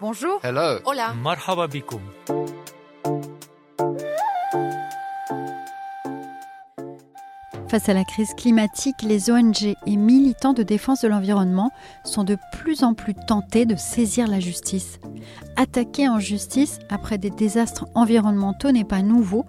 [0.00, 0.40] Bonjour.
[0.42, 0.78] Hello.
[0.86, 1.12] Hola.
[1.12, 1.68] Marhaba
[7.68, 11.70] Face à la crise climatique, les ONG et militants de défense de l'environnement
[12.04, 15.00] sont de plus en plus tentés de saisir la justice.
[15.56, 19.44] Attaquer en justice après des désastres environnementaux n'est pas nouveau,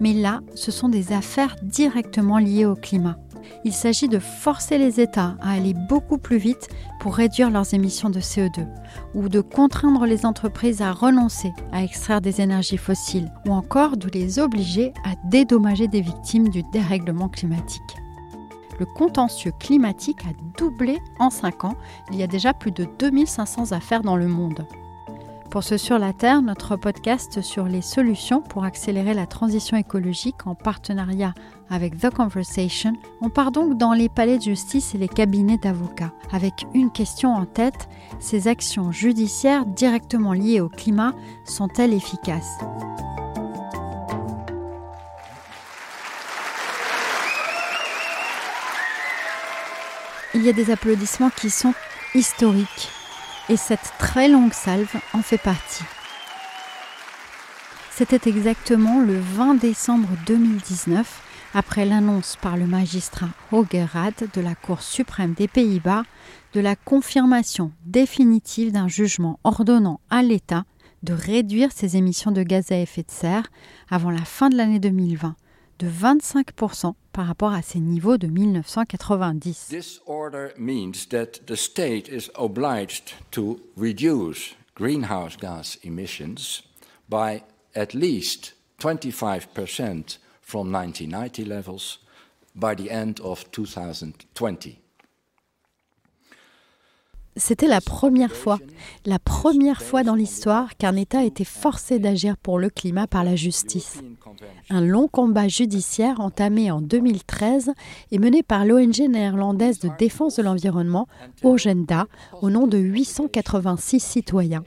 [0.00, 3.16] mais là, ce sont des affaires directement liées au climat.
[3.64, 6.68] Il s'agit de forcer les États à aller beaucoup plus vite
[7.00, 8.66] pour réduire leurs émissions de CO2,
[9.14, 14.08] ou de contraindre les entreprises à renoncer à extraire des énergies fossiles, ou encore de
[14.08, 17.82] les obliger à dédommager des victimes du dérèglement climatique.
[18.78, 21.76] Le contentieux climatique a doublé en 5 ans.
[22.10, 24.66] Il y a déjà plus de 2500 affaires dans le monde.
[25.54, 30.48] Pour ce Sur la Terre, notre podcast sur les solutions pour accélérer la transition écologique
[30.48, 31.32] en partenariat
[31.70, 36.10] avec The Conversation, on part donc dans les palais de justice et les cabinets d'avocats,
[36.32, 37.88] avec une question en tête,
[38.18, 42.58] ces actions judiciaires directement liées au climat sont-elles efficaces?
[50.34, 51.74] Il y a des applaudissements qui sont
[52.16, 52.90] historiques
[53.48, 55.84] et cette très longue salve en fait partie.
[57.90, 61.22] C'était exactement le 20 décembre 2019,
[61.54, 66.02] après l'annonce par le magistrat Hogerad de la Cour suprême des Pays-Bas
[66.54, 70.64] de la confirmation définitive d'un jugement ordonnant à l'État
[71.04, 73.46] de réduire ses émissions de gaz à effet de serre
[73.90, 75.36] avant la fin de l'année 2020
[75.78, 79.68] de 25% par rapport à ses niveaux de 1990.
[79.68, 86.62] This order means that the state is obliged to reduce greenhouse gas emissions
[87.08, 87.42] by
[87.74, 92.00] at least 25% from 1990 levels
[92.54, 94.83] by the end of 2020.
[97.36, 98.60] C'était la première fois,
[99.06, 103.34] la première fois dans l'histoire qu'un État était forcé d'agir pour le climat par la
[103.34, 104.02] justice.
[104.70, 107.72] Un long combat judiciaire entamé en 2013
[108.12, 111.08] et mené par l'ONG néerlandaise de défense de l'environnement,
[111.42, 112.06] Urgenda,
[112.40, 114.62] au nom de 886 citoyens.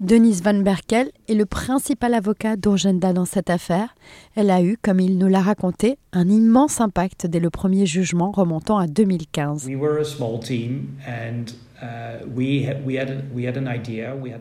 [0.00, 3.94] Denise Van Berkel est le principal avocat d'Urgenda dans cette affaire.
[4.34, 8.30] Elle a eu, comme il nous l'a raconté, un immense impact dès le premier jugement
[8.30, 9.66] remontant à 2015.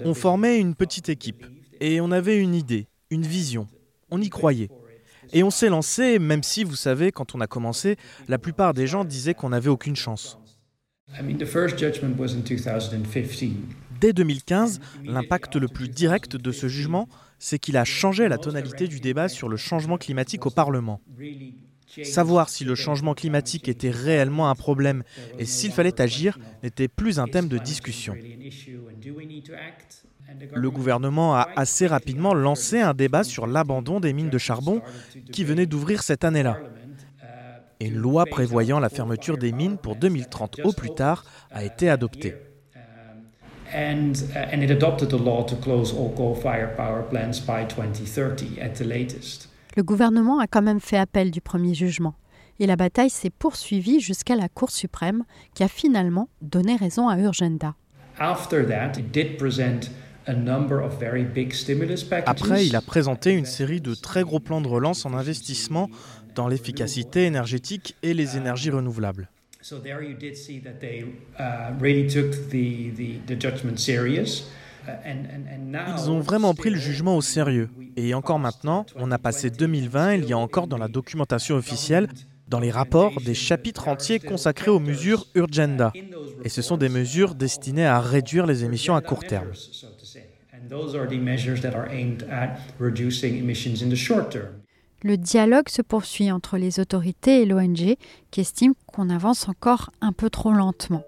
[0.04, 1.46] On formait une petite équipe
[1.80, 3.66] et on avait une idée, une vision.
[4.12, 4.70] On y croyait.
[5.32, 7.96] Et on s'est lancé, même si, vous savez, quand on a commencé,
[8.28, 10.38] la plupart des gens disaient qu'on n'avait aucune chance.
[14.00, 17.08] Dès 2015, l'impact le plus direct de ce jugement,
[17.40, 21.02] c'est qu'il a changé la tonalité du débat sur le changement climatique au Parlement.
[22.04, 25.04] Savoir si le changement climatique était réellement un problème
[25.40, 28.16] et s'il fallait agir n'était plus un thème de discussion.
[30.54, 34.82] Le gouvernement a assez rapidement lancé un débat sur l'abandon des mines de charbon
[35.32, 36.60] qui venait d'ouvrir cette année-là.
[37.80, 41.90] Et une loi prévoyant la fermeture des mines pour 2030 au plus tard a été
[41.90, 42.36] adoptée.
[49.76, 52.16] Le gouvernement a quand même fait appel du premier jugement.
[52.60, 57.18] Et la bataille s'est poursuivie jusqu'à la Cour suprême qui a finalement donné raison à
[57.18, 57.76] Urgenda.
[62.26, 65.90] Après, il a présenté une série de très gros plans de relance en investissement
[66.34, 69.30] dans l'efficacité énergétique et les énergies renouvelables.
[75.98, 77.70] Ils ont vraiment pris le jugement au sérieux.
[77.96, 82.08] Et encore maintenant, on a passé 2020, il y a encore dans la documentation officielle,
[82.48, 85.92] dans les rapports, des chapitres entiers consacrés aux mesures Urgenda.
[86.44, 89.50] Et ce sont des mesures destinées à réduire les émissions à court terme.
[95.08, 97.96] Le dialogue se poursuit entre les autorités et l'ONG
[98.32, 101.04] qui estiment qu'on avance encore un peu trop lentement.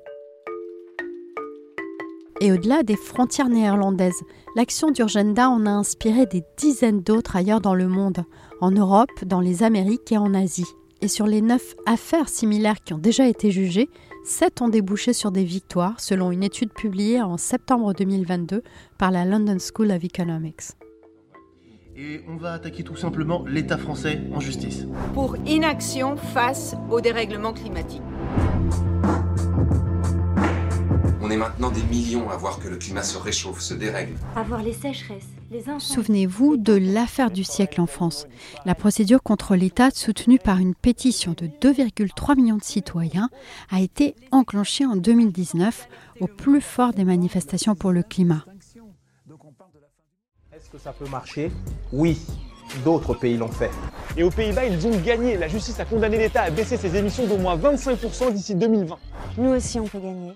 [2.39, 4.21] Et au-delà des frontières néerlandaises,
[4.55, 8.23] l'action d'Urgenda en a inspiré des dizaines d'autres ailleurs dans le monde,
[8.61, 10.71] en Europe, dans les Amériques et en Asie.
[11.01, 13.89] Et sur les neuf affaires similaires qui ont déjà été jugées,
[14.25, 18.61] 7 ont débouché sur des victoires, selon une étude publiée en septembre 2022
[18.99, 20.75] par la London School of Economics.
[21.99, 24.85] Et on va attaquer tout simplement l'État français en justice.
[25.15, 28.03] Pour inaction face au dérèglement climatique.
[31.23, 34.13] On est maintenant des millions à voir que le climat se réchauffe, se dérègle.
[34.35, 38.27] À voir les sécheresses, les Souvenez-vous de l'affaire du siècle en France.
[38.65, 43.29] La procédure contre l'État, soutenue par une pétition de 2,3 millions de citoyens,
[43.71, 45.89] a été enclenchée en 2019
[46.19, 48.45] au plus fort des manifestations pour le climat.
[50.57, 51.51] Est-ce que ça peut marcher?
[51.93, 52.17] Oui.
[52.83, 53.69] D'autres pays l'ont fait.
[54.17, 55.37] Et aux Pays-Bas, ils ont gagné.
[55.37, 58.97] La justice a condamné l'État à baisser ses émissions d'au moins 25% d'ici 2020.
[59.37, 60.33] Nous aussi, on peut gagner.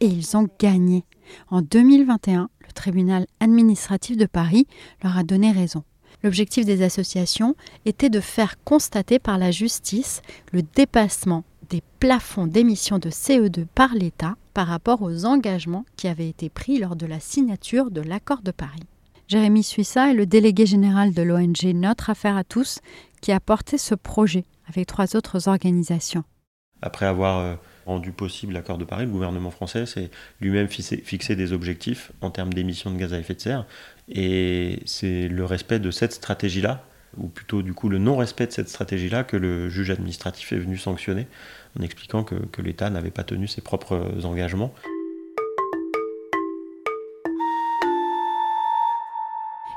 [0.00, 1.04] Et ils ont gagné.
[1.50, 4.66] En 2021, le tribunal administratif de Paris
[5.02, 5.84] leur a donné raison.
[6.22, 7.54] L'objectif des associations
[7.84, 10.22] était de faire constater par la justice
[10.52, 16.30] le dépassement des plafonds d'émissions de CO2 par l'État par rapport aux engagements qui avaient
[16.30, 18.86] été pris lors de la signature de l'accord de Paris.
[19.28, 22.80] Jérémy Suissa est le délégué général de l'ONG Notre Affaire à tous
[23.20, 26.24] qui a porté ce projet avec trois autres organisations.
[26.80, 27.54] Après avoir euh,
[27.84, 30.10] rendu possible l'accord de Paris, le gouvernement français s'est
[30.40, 33.66] lui-même fixé, des objectifs en termes d'émissions de gaz à effet de serre.
[34.08, 36.82] Et c'est le respect de cette stratégie-là,
[37.18, 40.78] ou plutôt du coup le non-respect de cette stratégie-là, que le juge administratif est venu
[40.78, 41.26] sanctionner
[41.78, 44.72] en expliquant que l'État n'avait pas tenu ses propres engagements.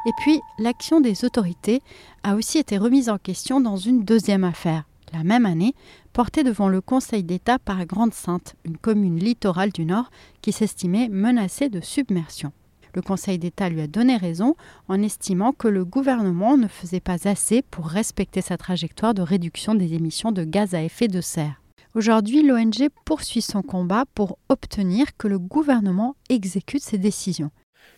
[0.05, 1.81] Et puis, l'action des autorités
[2.23, 5.75] a aussi été remise en question dans une deuxième affaire, la même année,
[6.11, 10.09] portée devant le Conseil d'État par Grande-Sainte, une commune littorale du Nord
[10.41, 12.51] qui s'estimait menacée de submersion.
[12.93, 14.55] Le Conseil d'État lui a donné raison
[14.89, 19.75] en estimant que le gouvernement ne faisait pas assez pour respecter sa trajectoire de réduction
[19.75, 21.61] des émissions de gaz à effet de serre.
[21.93, 27.51] Aujourd'hui, l'ONG poursuit son combat pour obtenir que le gouvernement exécute ses décisions.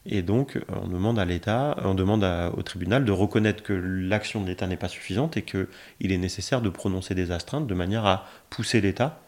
[0.05, 2.25] Et donc, on demande à l'État, on demande
[2.57, 5.67] au tribunal de reconnaître que l'action de l'État n'est pas suffisante et qu'il
[5.99, 9.21] est nécessaire de prononcer des astreintes de manière à pousser l'État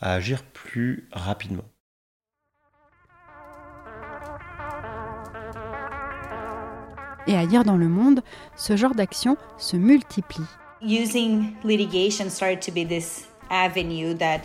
[0.00, 1.64] à agir plus rapidement.
[7.26, 8.22] Et ailleurs dans le monde,
[8.56, 10.46] ce genre d'action se multiplie.
[10.80, 14.42] Using litigation started to be this avenue that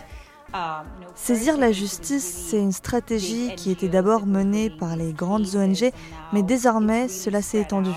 [1.14, 5.90] Saisir la justice, c'est une stratégie qui était d'abord menée par les grandes ONG,
[6.32, 7.90] mais désormais cela s'est étendu.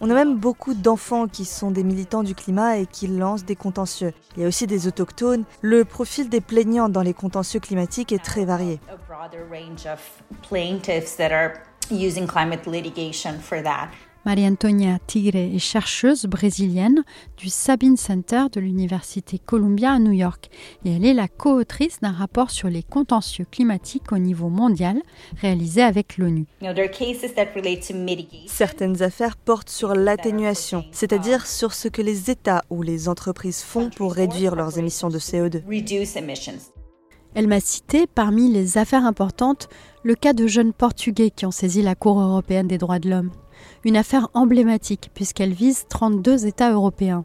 [0.00, 3.56] On a même beaucoup d'enfants qui sont des militants du climat et qui lancent des
[3.56, 4.12] contentieux.
[4.36, 5.44] Il y a aussi des autochtones.
[5.62, 8.80] Le profil des plaignants dans les contentieux climatiques est très varié.
[14.24, 17.04] Maria Antonia Tigre est chercheuse brésilienne
[17.36, 20.48] du Sabin Center de l'Université Columbia à New York
[20.86, 24.96] et elle est la co-autrice d'un rapport sur les contentieux climatiques au niveau mondial
[25.36, 26.46] réalisé avec l'ONU.
[28.46, 33.90] Certaines affaires portent sur l'atténuation, c'est-à-dire sur ce que les États ou les entreprises font
[33.90, 35.62] pour réduire leurs émissions de CO2.
[37.34, 39.68] Elle m'a cité parmi les affaires importantes
[40.02, 43.30] le cas de jeunes Portugais qui ont saisi la Cour européenne des droits de l'homme
[43.84, 47.24] une affaire emblématique puisqu'elle vise 32 États européens.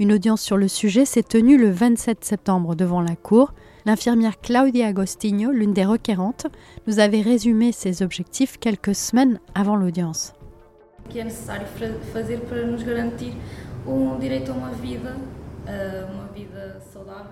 [0.00, 3.52] Une audience sur le sujet s'est tenue le 27 septembre devant la Cour.
[3.86, 6.46] L'infirmière Claudia Agostinho, l'une des requérantes,
[6.86, 10.32] nous avait résumé ses objectifs quelques semaines avant l'audience.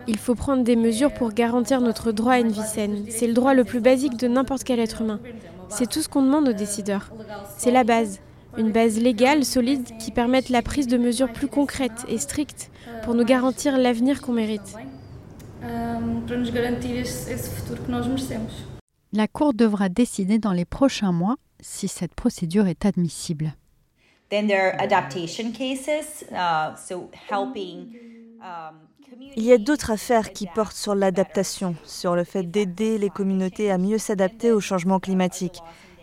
[0.07, 3.05] Il faut prendre des mesures pour garantir notre droit à une vie saine.
[3.09, 5.21] C'est le droit le plus basique de n'importe quel être humain.
[5.69, 7.11] C'est tout ce qu'on demande aux décideurs.
[7.57, 8.21] C'est la base
[8.59, 12.71] une base légale solide qui permette la prise de mesures plus concrètes et strictes
[13.05, 14.77] pour nous garantir l'avenir qu'on mérite.
[19.13, 23.55] La Cour devra décider dans les prochains mois si cette procédure est admissible.
[29.37, 33.71] Il y a d'autres affaires qui portent sur l'adaptation, sur le fait d'aider les communautés
[33.71, 35.61] à mieux s'adapter au changement climatique.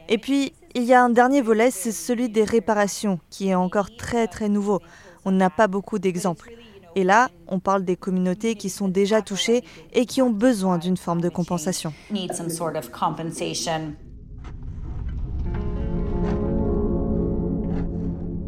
[0.07, 3.95] Et puis, il y a un dernier volet, c'est celui des réparations, qui est encore
[3.95, 4.79] très très nouveau.
[5.25, 6.51] On n'a pas beaucoup d'exemples.
[6.95, 10.97] Et là, on parle des communautés qui sont déjà touchées et qui ont besoin d'une
[10.97, 11.93] forme de compensation.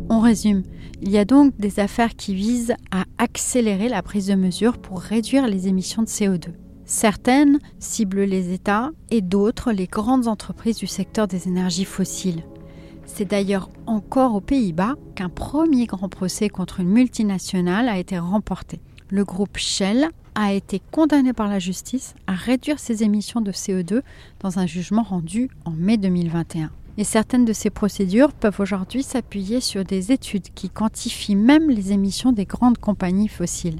[0.09, 0.63] On résume.
[1.01, 4.99] Il y a donc des affaires qui visent à accélérer la prise de mesures pour
[4.99, 6.49] réduire les émissions de CO2.
[6.93, 12.43] Certaines ciblent les États et d'autres les grandes entreprises du secteur des énergies fossiles.
[13.05, 18.81] C'est d'ailleurs encore aux Pays-Bas qu'un premier grand procès contre une multinationale a été remporté.
[19.09, 24.01] Le groupe Shell a été condamné par la justice à réduire ses émissions de CO2
[24.41, 26.71] dans un jugement rendu en mai 2021.
[26.97, 31.93] Et certaines de ces procédures peuvent aujourd'hui s'appuyer sur des études qui quantifient même les
[31.93, 33.79] émissions des grandes compagnies fossiles.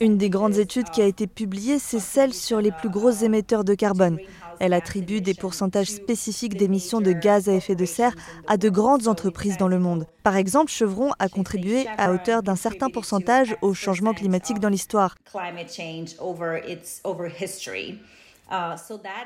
[0.00, 3.64] Une des grandes études qui a été publiée, c'est celle sur les plus gros émetteurs
[3.64, 4.18] de carbone.
[4.60, 8.14] Elle attribue des pourcentages spécifiques d'émissions de gaz à effet de serre
[8.46, 10.06] à de grandes entreprises dans le monde.
[10.22, 15.14] Par exemple, Chevron a contribué à hauteur d'un certain pourcentage au changement climatique dans l'histoire.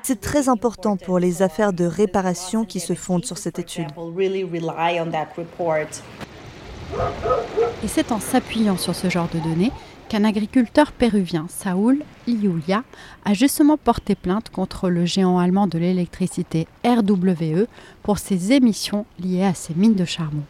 [0.03, 3.89] C'est très important pour les affaires de réparation qui se fondent sur cette étude.
[7.83, 9.73] Et c'est en s'appuyant sur ce genre de données
[10.09, 12.85] qu'un agriculteur péruvien, Saúl Iliulia,
[13.25, 17.67] a justement porté plainte contre le géant allemand de l'électricité RWE
[18.03, 20.43] pour ses émissions liées à ses mines de charbon.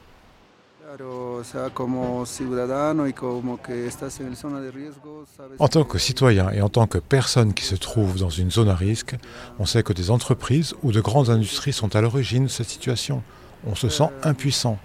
[5.58, 8.68] En tant que citoyen et en tant que personne qui se trouve dans une zone
[8.68, 9.14] à risque,
[9.58, 13.22] on sait que des entreprises ou de grandes industries sont à l'origine de cette situation.
[13.66, 14.78] On se sent impuissant.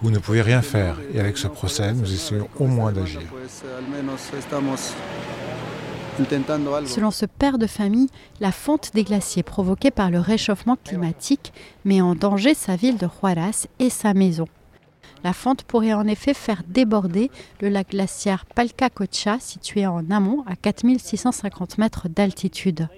[0.00, 3.20] Vous ne pouvez rien faire et avec ce procès, nous essayons au moins d'agir.
[6.86, 8.08] Selon ce père de famille,
[8.40, 11.52] la fonte des glaciers provoquée par le réchauffement climatique
[11.84, 14.46] met en danger sa ville de Juarez et sa maison.
[15.24, 20.54] La fonte pourrait en effet faire déborder le lac glaciaire Palcacocha situé en amont à
[20.54, 22.88] 4650 mètres d'altitude.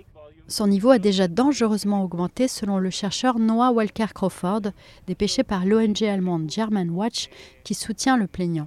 [0.51, 4.73] Son niveau a déjà dangereusement augmenté selon le chercheur Noah Walker Crawford,
[5.07, 7.29] dépêché par l'ONG allemande German Watch
[7.63, 8.67] qui soutient le plaignant.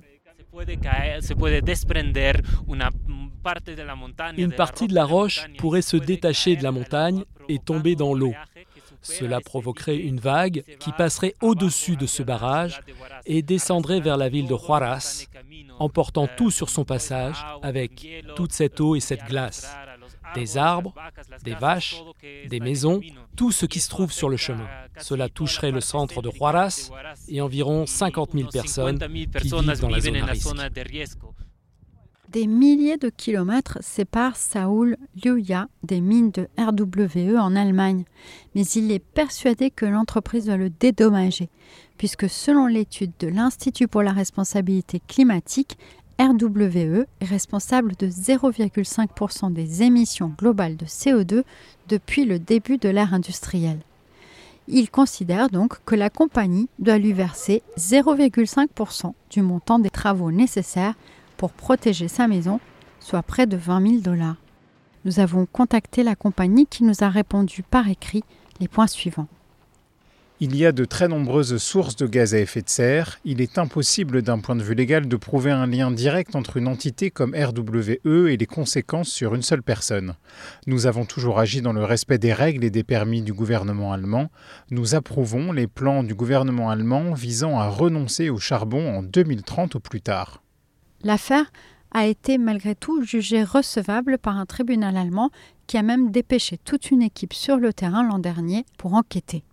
[4.38, 8.34] Une partie de la roche pourrait se détacher de la montagne et tomber dans l'eau.
[9.02, 12.80] Cela provoquerait une vague qui passerait au-dessus de ce barrage
[13.26, 15.28] et descendrait vers la ville de Juarez,
[15.80, 19.76] emportant tout sur son passage avec toute cette eau et cette glace
[20.36, 20.94] des arbres,
[21.44, 22.02] des vaches,
[22.50, 23.02] des maisons,
[23.36, 24.68] tout ce qui se trouve sur le chemin.
[24.98, 26.90] Cela toucherait le centre de Juarez
[27.28, 30.70] et environ 50 000 personnes qui vivent dans la zone.
[32.34, 38.06] Des milliers de kilomètres séparent Saoul Liuya des mines de RWE en Allemagne,
[38.56, 41.52] mais il est persuadé que l'entreprise doit le dédommager,
[42.00, 45.78] puisque selon l'étude de l'Institut pour la responsabilité climatique,
[46.20, 51.44] RWE est responsable de 0,5% des émissions globales de CO2
[51.90, 53.80] depuis le début de l'ère industrielle.
[54.68, 60.94] Il considère donc que la compagnie doit lui verser 0,5% du montant des travaux nécessaires
[61.36, 62.60] pour protéger sa maison,
[63.00, 64.38] soit près de 20 000 dollars.
[65.06, 68.24] Nous avons contacté la compagnie qui nous a répondu par écrit
[68.62, 69.28] les points suivants.
[70.46, 73.18] Il y a de très nombreuses sources de gaz à effet de serre.
[73.24, 76.68] Il est impossible d'un point de vue légal de prouver un lien direct entre une
[76.68, 80.16] entité comme RWE et les conséquences sur une seule personne.
[80.68, 84.28] Nous avons toujours agi dans le respect des règles et des permis du gouvernement allemand.
[84.70, 89.80] Nous approuvons les plans du gouvernement allemand visant à renoncer au charbon en 2030 ou
[89.80, 90.44] plus tard.
[91.04, 91.54] L'affaire
[91.92, 95.30] a été malgré tout jugée recevable par un tribunal allemand
[95.68, 99.46] qui a même dépêché toute une équipe sur le terrain l'an dernier pour enquêter.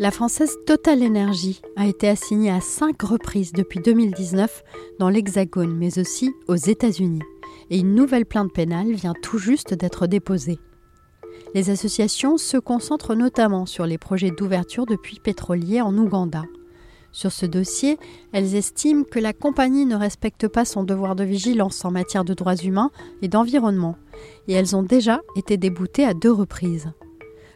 [0.00, 4.64] La française Total Energy a été assignée à cinq reprises depuis 2019
[4.98, 7.20] dans l'Hexagone, mais aussi aux États-Unis.
[7.68, 10.58] Et une nouvelle plainte pénale vient tout juste d'être déposée.
[11.54, 16.44] Les associations se concentrent notamment sur les projets d'ouverture de puits pétroliers en Ouganda.
[17.12, 17.98] Sur ce dossier,
[18.32, 22.32] elles estiment que la compagnie ne respecte pas son devoir de vigilance en matière de
[22.32, 22.90] droits humains
[23.20, 23.96] et d'environnement,
[24.48, 26.90] et elles ont déjà été déboutées à deux reprises.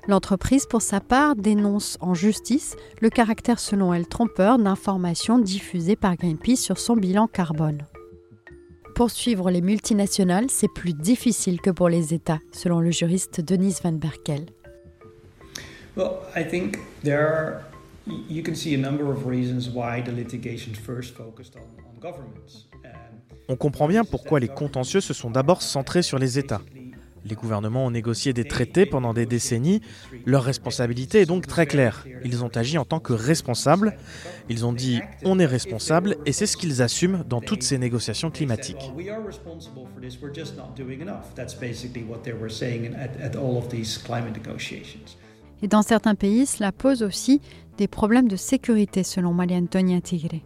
[0.06, 6.16] L'entreprise, pour sa part, dénonce en justice le caractère selon elle trompeur d'informations diffusées par
[6.16, 7.86] Greenpeace sur son bilan carbone.
[8.94, 13.92] Poursuivre les multinationales, c'est plus difficile que pour les États, selon le juriste Denis Van
[13.92, 14.46] Berkel.
[23.48, 26.60] On comprend bien pourquoi les contentieux se sont d'abord centrés sur les États.
[27.24, 29.80] Les gouvernements ont négocié des traités pendant des décennies.
[30.26, 32.06] Leur responsabilité est donc très claire.
[32.24, 33.96] Ils ont agi en tant que responsables.
[34.48, 38.30] Ils ont dit on est responsable et c'est ce qu'ils assument dans toutes ces négociations
[38.30, 38.92] climatiques.
[45.62, 47.40] Et dans certains pays, cela pose aussi
[47.78, 50.40] des problèmes de sécurité, selon Maria Antonia Tigre.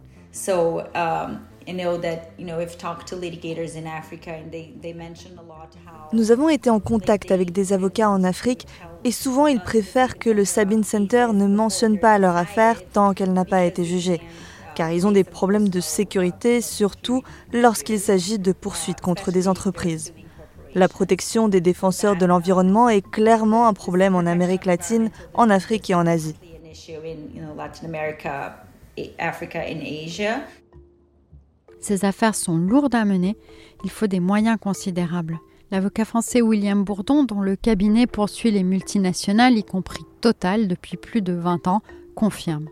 [6.13, 8.65] Nous avons été en contact avec des avocats en Afrique
[9.03, 13.31] Et souvent, ils préfèrent que le Sabine Center ne mentionne pas leur affaire tant qu'elle
[13.31, 14.19] n'a pas été jugée,
[14.75, 17.23] car ils ont des problèmes de sécurité, surtout
[17.53, 20.13] lorsqu'il s'agit de poursuites contre des entreprises.
[20.75, 25.89] La protection des défenseurs de l'environnement est clairement un problème en Amérique latine, en Afrique
[25.89, 26.35] et en Asie.
[31.79, 33.37] Ces affaires sont lourdes à mener,
[33.83, 35.39] il faut des moyens considérables.
[35.71, 41.21] L'avocat français William Bourdon, dont le cabinet poursuit les multinationales, y compris Total, depuis plus
[41.21, 41.81] de 20 ans,
[42.15, 42.67] confirme.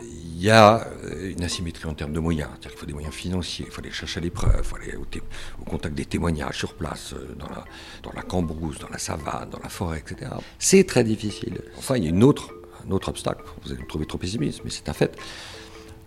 [0.00, 0.86] Il y a
[1.22, 4.20] une asymétrie en termes de moyens, qu'il faut des moyens financiers, il faut aller chercher
[4.20, 7.64] les preuves, il faut aller au, contact des témoignages sur place, euh, dans la,
[8.02, 10.32] dans la cambrousse, dans la savane, dans la forêt, etc.
[10.58, 11.60] C'est très difficile.
[11.76, 12.52] Enfin, il y a une autre,
[12.86, 15.16] un autre obstacle, vous allez me trouver trop pessimiste, mais c'est un fait.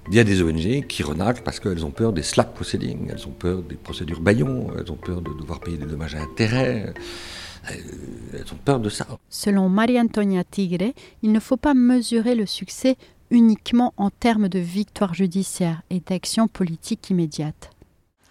[0.08, 3.28] Il y a des ONG qui renaclent parce qu'elles ont peur des slack proceedings, elles
[3.28, 6.94] ont peur des procédures baillons, elles ont peur de devoir payer des dommages à intérêt.
[7.72, 7.76] Euh,
[8.34, 9.08] elles ont peur de ça.
[9.30, 10.94] Selon Maria-Antonia Tigre,
[11.24, 12.98] il ne faut pas mesurer le succès
[13.32, 17.72] uniquement en termes de victoire judiciaire et d'action politique immédiate.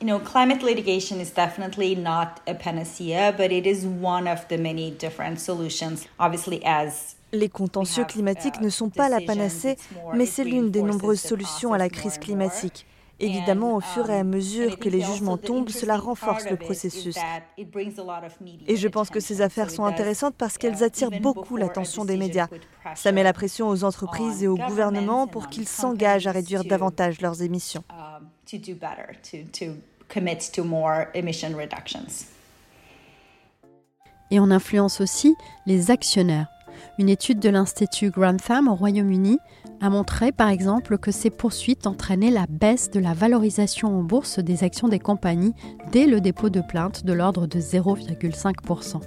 [0.00, 4.58] You know, climate litigation is definitely not a panacea, but it is one of the
[4.58, 6.06] many different solutions.
[6.18, 9.76] Obviously, as les contentieux climatiques ne sont pas la panacée,
[10.14, 12.86] mais c'est l'une des nombreuses solutions à la crise climatique.
[13.20, 17.16] Évidemment, au fur et à mesure que les jugements tombent, cela renforce le processus.
[18.66, 22.48] Et je pense que ces affaires sont intéressantes parce qu'elles attirent beaucoup l'attention des médias.
[22.96, 27.20] Ça met la pression aux entreprises et aux gouvernements pour qu'ils s'engagent à réduire davantage
[27.20, 27.84] leurs émissions.
[34.30, 35.34] Et on influence aussi
[35.66, 36.48] les actionnaires.
[36.98, 39.38] Une étude de l'Institut Grantham au Royaume-Uni
[39.80, 44.38] a montré par exemple que ces poursuites entraînaient la baisse de la valorisation en bourse
[44.38, 45.54] des actions des compagnies
[45.92, 49.00] dès le dépôt de plainte de l'ordre de 0,5%.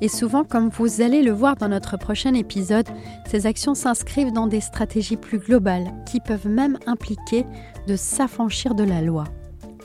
[0.00, 2.86] Et souvent, comme vous allez le voir dans notre prochain épisode,
[3.26, 7.44] ces actions s'inscrivent dans des stratégies plus globales qui peuvent même impliquer
[7.86, 9.24] de s'affranchir de la loi.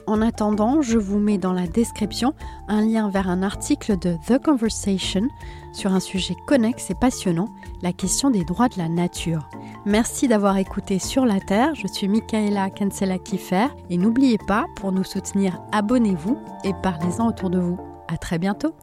[0.05, 2.33] En attendant, je vous mets dans la description
[2.67, 5.29] un lien vers un article de The Conversation
[5.71, 7.47] sur un sujet connexe et passionnant,
[7.81, 9.49] la question des droits de la nature.
[9.85, 15.03] Merci d'avoir écouté Sur la Terre, je suis Michaela Kansela-Kiffer et n'oubliez pas, pour nous
[15.03, 17.79] soutenir, abonnez-vous et parlez-en autour de vous.
[18.07, 18.75] À très bientôt